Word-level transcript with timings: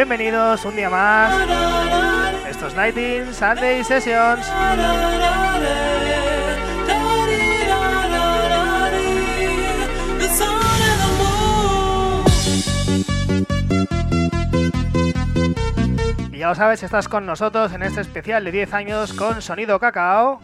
Bienvenidos 0.00 0.64
un 0.64 0.76
día 0.76 0.88
más. 0.88 1.30
Estos 2.48 2.74
19 2.74 3.34
Sunday 3.34 3.84
Sessions. 3.84 4.46
Y 16.32 16.38
ya 16.38 16.48
lo 16.48 16.54
sabes, 16.54 16.82
estás 16.82 17.06
con 17.06 17.26
nosotros 17.26 17.74
en 17.74 17.82
este 17.82 18.00
especial 18.00 18.42
de 18.42 18.52
10 18.52 18.72
años 18.72 19.12
con 19.12 19.42
Sonido 19.42 19.78
Cacao. 19.78 20.40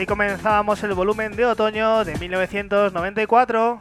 Así 0.00 0.06
comenzábamos 0.06 0.82
el 0.82 0.94
volumen 0.94 1.36
de 1.36 1.44
otoño 1.44 2.06
de 2.06 2.16
1994. 2.16 3.78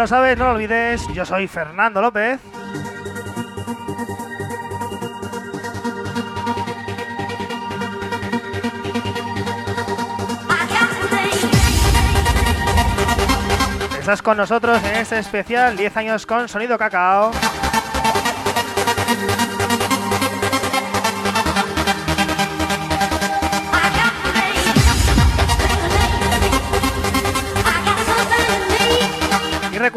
Lo 0.00 0.06
sabes, 0.06 0.38
no 0.38 0.46
lo 0.46 0.52
olvides, 0.52 1.06
yo 1.08 1.26
soy 1.26 1.46
Fernando 1.46 2.00
López. 2.00 2.40
Estás 13.98 14.22
con 14.22 14.38
nosotros 14.38 14.82
en 14.84 14.96
este 14.96 15.18
especial 15.18 15.76
10 15.76 15.96
años 15.98 16.24
con 16.24 16.48
Sonido 16.48 16.78
Cacao. 16.78 17.32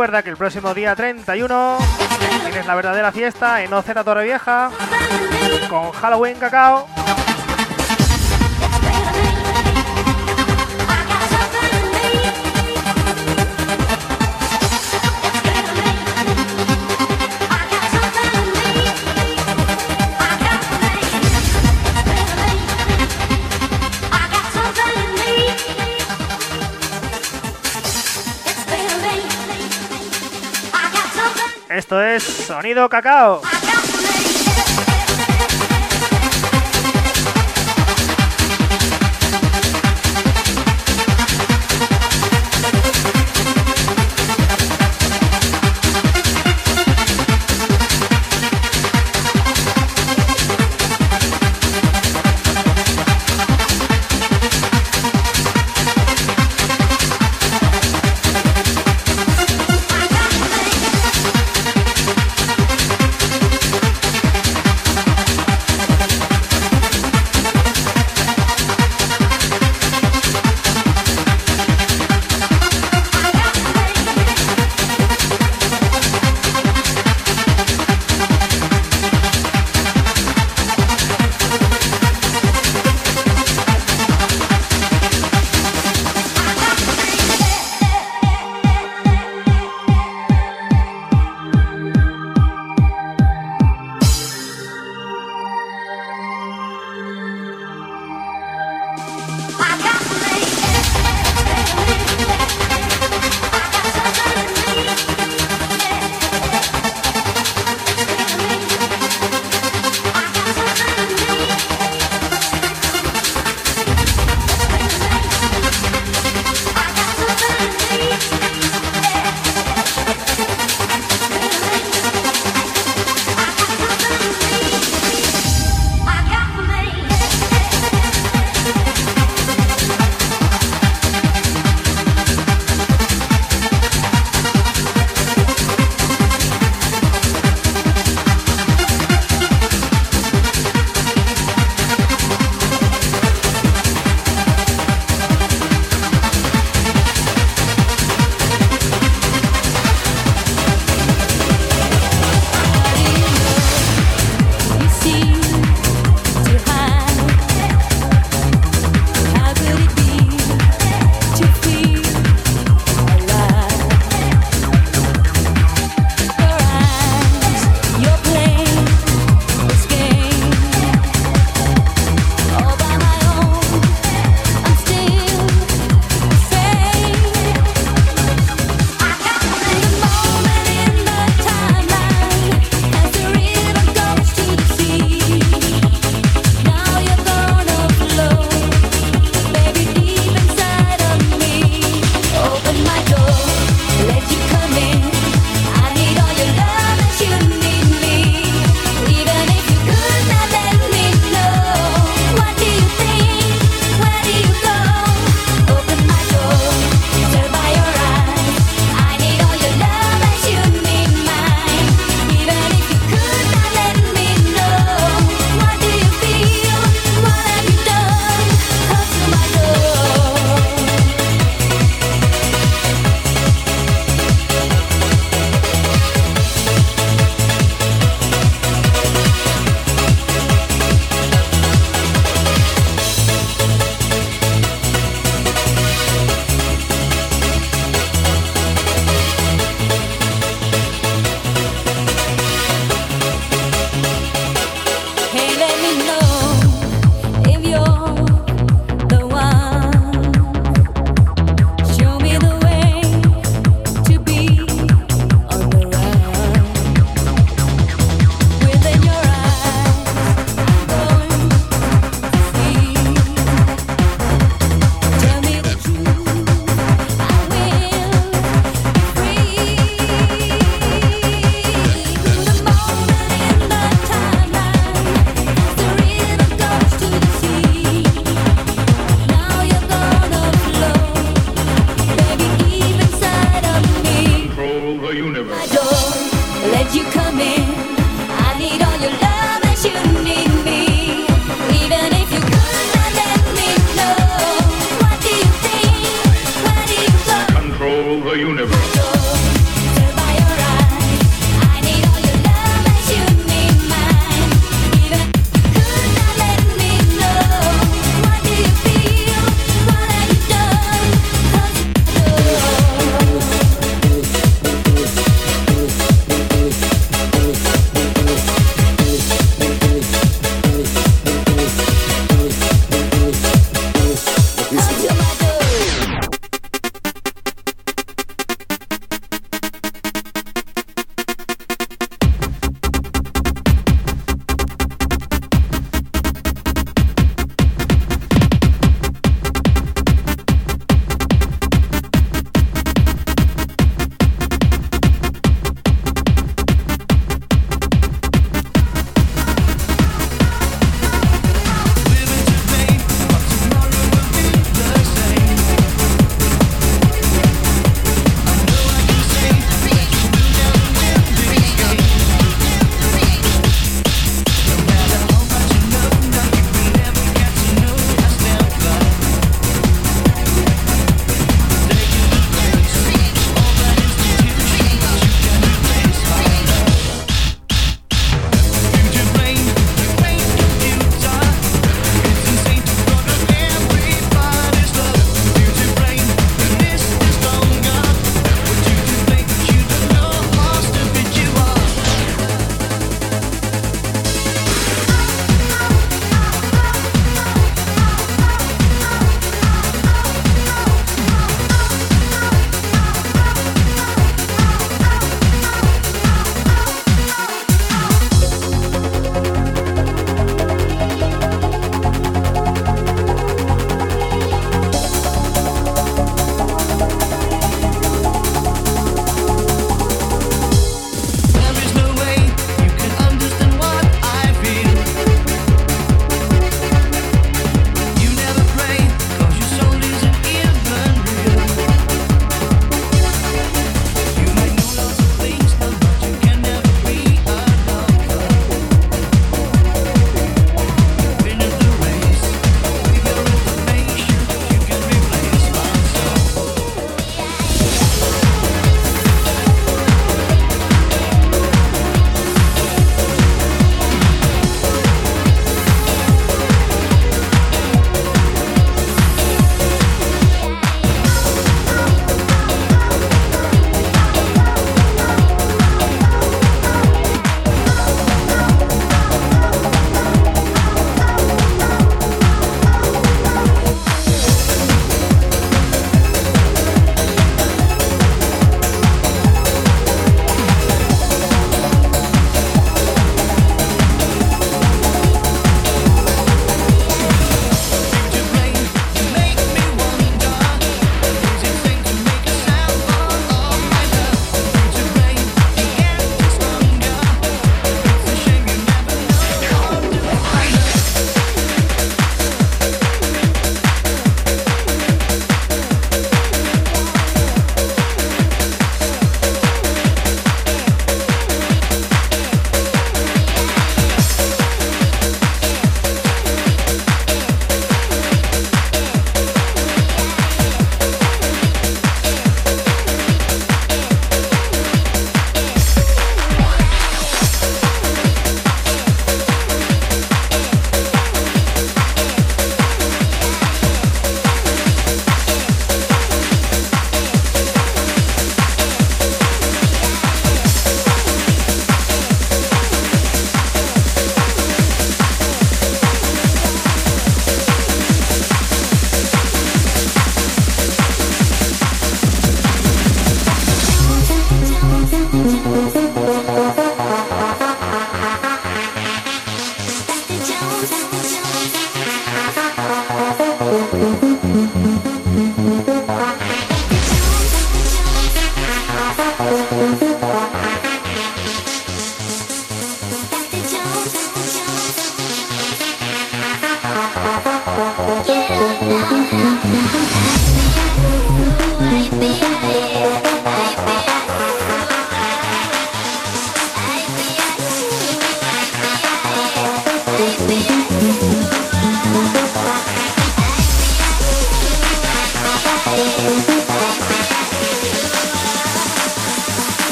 Recuerda 0.00 0.22
que 0.22 0.30
el 0.30 0.38
próximo 0.38 0.72
día 0.72 0.96
31 0.96 1.78
tienes 2.46 2.66
la 2.66 2.74
verdadera 2.74 3.12
fiesta 3.12 3.62
en 3.62 3.70
OZ 3.70 3.84
Torrevieja 4.02 4.70
con 5.68 5.92
Halloween 5.92 6.38
Cacao. 6.38 6.99
Esto 31.70 32.02
es 32.02 32.24
Sonido 32.24 32.88
Cacao. 32.88 33.42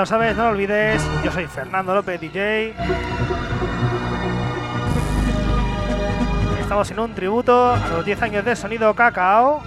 Lo 0.00 0.06
sabes, 0.06 0.34
no 0.34 0.44
lo 0.44 0.50
olvides. 0.50 1.02
Yo 1.22 1.30
soy 1.30 1.46
Fernando 1.46 1.94
López 1.94 2.18
DJ. 2.18 2.74
Estamos 6.58 6.90
en 6.90 7.00
un 7.00 7.14
tributo 7.14 7.74
a 7.74 7.88
los 7.88 8.04
10 8.06 8.22
años 8.22 8.44
de 8.46 8.56
sonido 8.56 8.94
cacao. 8.94 9.62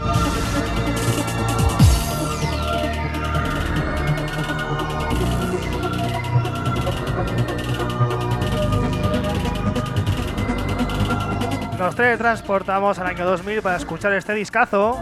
Nos 11.77 11.95
teletransportamos 11.95 12.97
al 12.97 13.05
año 13.05 13.25
2000 13.25 13.61
para 13.61 13.75
escuchar 13.77 14.13
este 14.13 14.33
discazo. 14.33 14.99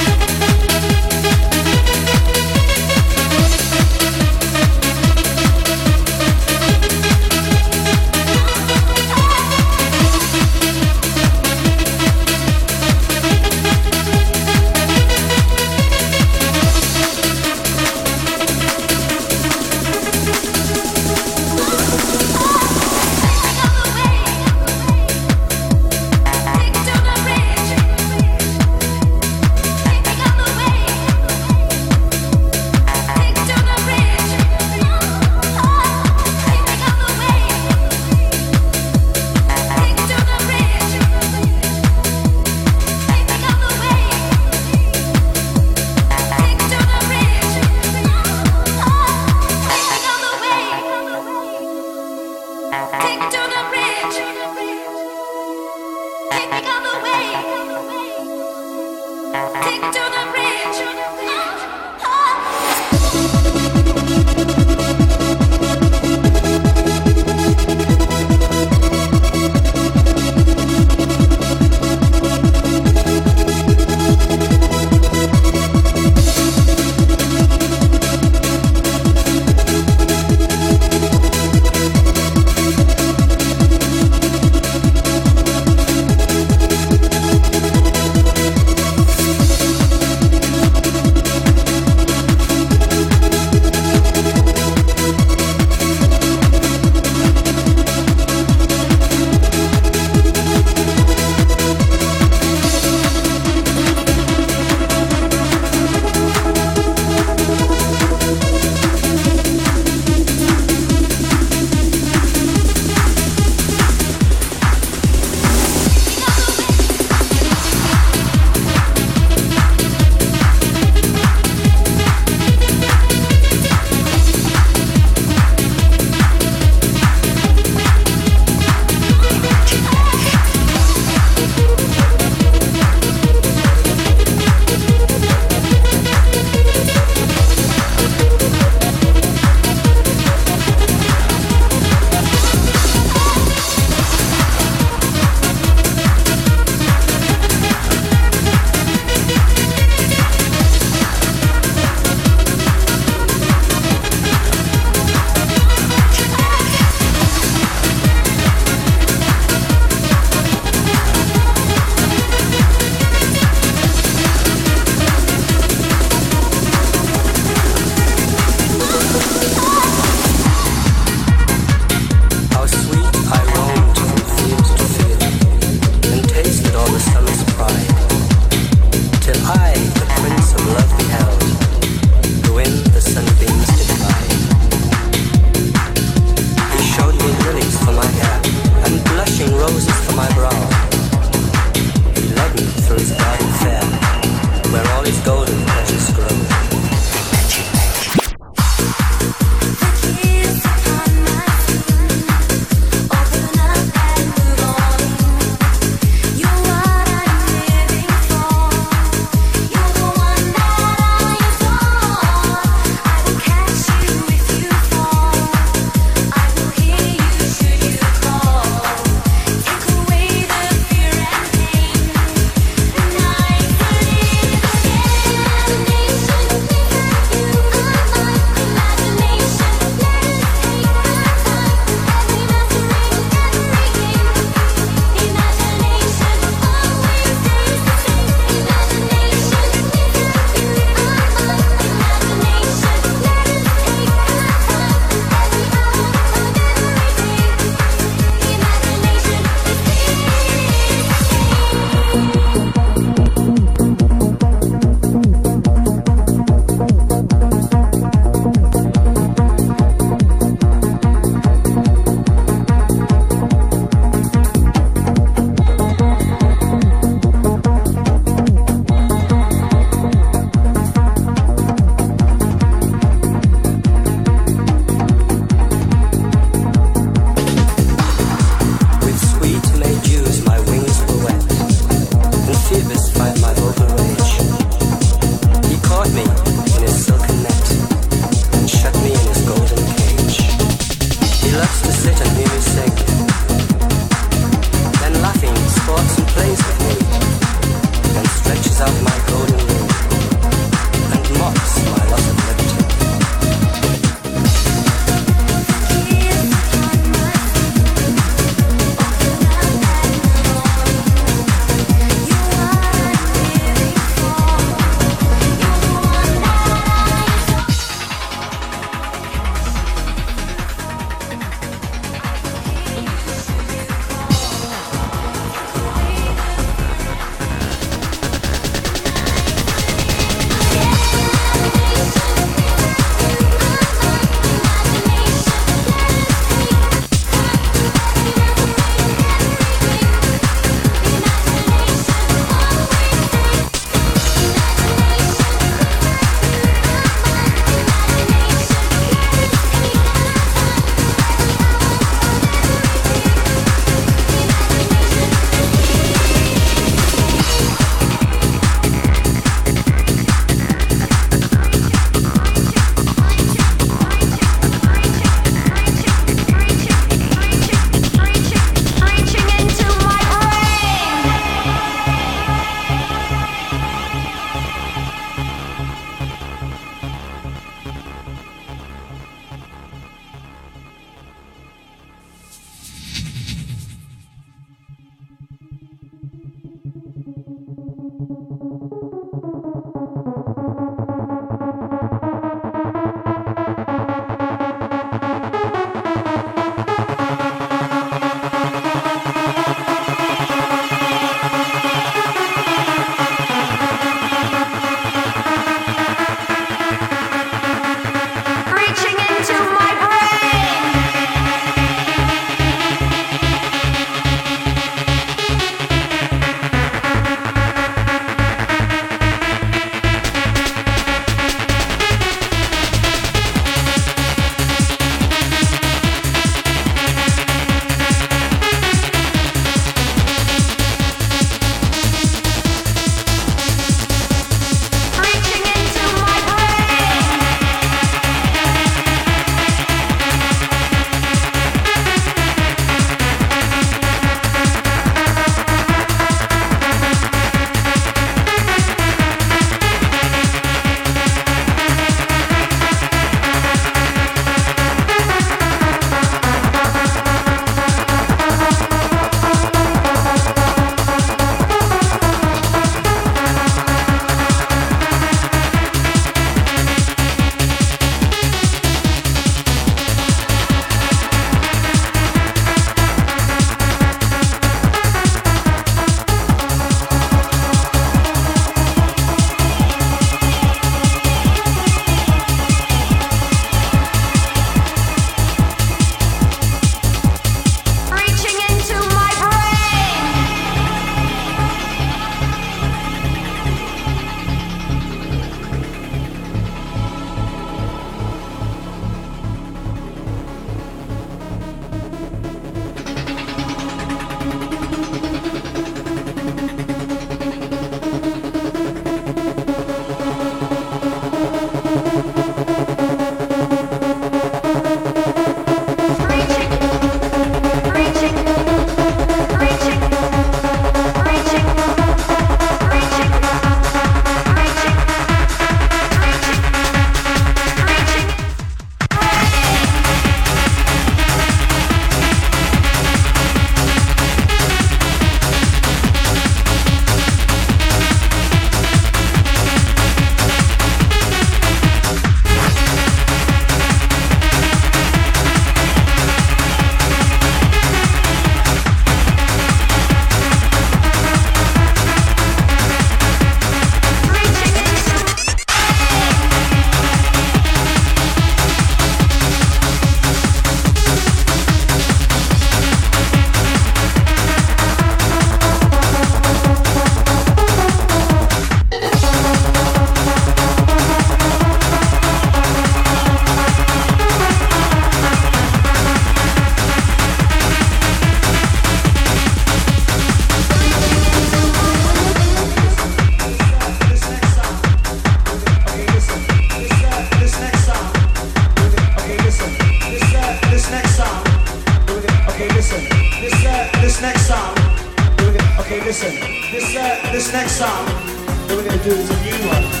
do 599.03 599.09
is 599.09 599.29
a 599.31 599.43
new 599.43 599.67
one. 599.67 600.00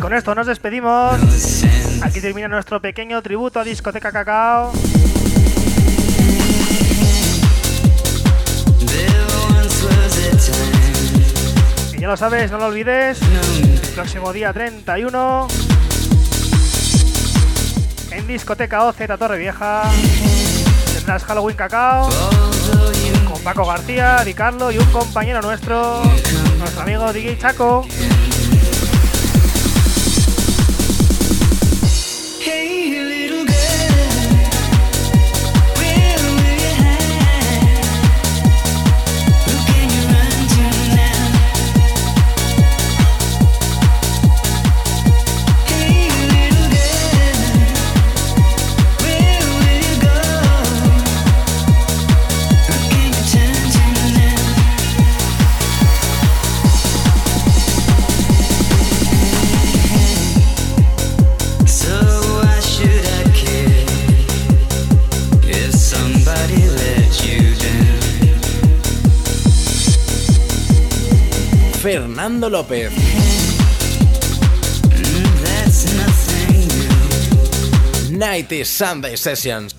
Con 0.00 0.12
esto 0.14 0.34
nos 0.34 0.48
despedimos. 0.48 1.14
Aquí 2.02 2.20
termina 2.20 2.48
nuestro 2.48 2.80
pequeño 2.80 3.22
tributo 3.22 3.60
a 3.60 3.64
Discoteca 3.64 4.10
Cacao. 4.10 4.72
Y 11.92 12.00
ya 12.00 12.08
lo 12.08 12.16
sabes, 12.16 12.50
no 12.50 12.58
lo 12.58 12.66
olvides. 12.66 13.20
known 13.20 13.80
Próximo 13.94 14.32
día 14.32 14.52
31. 14.52 15.46
En 18.10 18.26
Discoteca 18.26 18.84
OZ 18.84 18.96
Torre 19.16 19.38
Vieja. 19.38 19.84
Tendrás 20.94 21.22
Halloween 21.24 21.56
Cacao. 21.56 22.08
Con 23.30 23.40
Paco 23.42 23.64
García, 23.64 24.22
Di 24.24 24.34
Carlo 24.34 24.72
y 24.72 24.78
un 24.78 24.86
compañero 24.86 25.40
nuestro. 25.42 26.02
Nuestro 26.58 26.82
amigo 26.82 27.12
DJ 27.12 27.38
Chaco. 27.38 27.86
Fernando 72.26 72.50
López. 72.50 72.90
New. 78.10 78.18
90 78.18 78.64
Sunday 78.64 79.16
Sessions. 79.16 79.76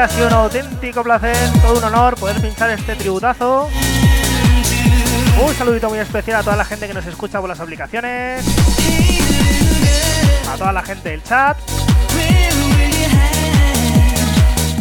Ha 0.00 0.08
sido 0.08 0.28
un 0.28 0.32
auténtico 0.32 1.02
placer, 1.02 1.36
todo 1.60 1.76
un 1.76 1.84
honor 1.84 2.14
poder 2.16 2.40
pinchar 2.40 2.70
este 2.70 2.96
tributazo. 2.96 3.68
Un 5.46 5.54
saludito 5.54 5.90
muy 5.90 5.98
especial 5.98 6.40
a 6.40 6.42
toda 6.42 6.56
la 6.56 6.64
gente 6.64 6.86
que 6.86 6.94
nos 6.94 7.04
escucha 7.06 7.38
por 7.38 7.48
las 7.48 7.60
aplicaciones, 7.60 8.44
a 10.50 10.56
toda 10.56 10.72
la 10.72 10.82
gente 10.82 11.10
del 11.10 11.22
chat, 11.22 11.58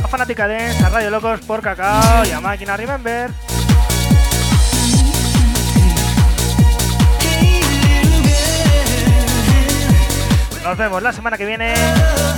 a 0.03 0.07
Fanática 0.07 0.47
Dance, 0.47 0.85
a 0.85 0.89
Radio 0.89 1.09
Locos 1.09 1.41
por 1.41 1.61
Cacao 1.61 2.25
y 2.25 2.31
a 2.31 2.39
Máquina 2.39 2.77
Remember. 2.77 3.29
Nos 10.63 10.77
vemos 10.77 11.03
la 11.03 11.11
semana 11.11 11.37
que 11.37 11.45
viene 11.45 11.73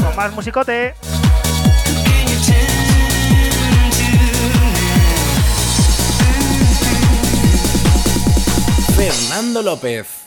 con 0.04 0.16
más 0.16 0.32
musicote. 0.34 0.96
Fernando 9.02 9.64
López. 9.64 10.21